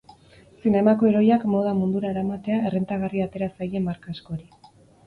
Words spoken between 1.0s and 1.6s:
heroiak